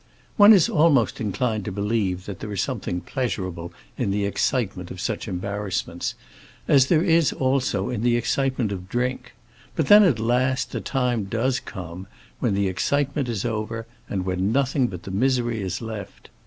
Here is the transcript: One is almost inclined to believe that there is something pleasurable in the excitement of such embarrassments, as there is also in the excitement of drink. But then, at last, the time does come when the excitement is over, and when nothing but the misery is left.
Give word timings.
One 0.35 0.51
is 0.51 0.67
almost 0.67 1.21
inclined 1.21 1.63
to 1.65 1.71
believe 1.71 2.25
that 2.25 2.39
there 2.39 2.51
is 2.51 2.59
something 2.59 3.01
pleasurable 3.01 3.71
in 3.99 4.09
the 4.09 4.25
excitement 4.25 4.89
of 4.89 4.99
such 4.99 5.27
embarrassments, 5.27 6.15
as 6.67 6.87
there 6.87 7.03
is 7.03 7.31
also 7.33 7.91
in 7.91 8.01
the 8.01 8.15
excitement 8.17 8.71
of 8.71 8.89
drink. 8.89 9.33
But 9.75 9.89
then, 9.89 10.03
at 10.03 10.17
last, 10.17 10.71
the 10.71 10.81
time 10.81 11.25
does 11.25 11.59
come 11.59 12.07
when 12.39 12.55
the 12.55 12.67
excitement 12.67 13.29
is 13.29 13.45
over, 13.45 13.85
and 14.09 14.25
when 14.25 14.51
nothing 14.51 14.87
but 14.87 15.03
the 15.03 15.11
misery 15.11 15.61
is 15.61 15.83
left. 15.83 16.29